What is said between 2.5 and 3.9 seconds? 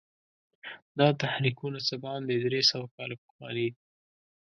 سوه کاله پخواني دي.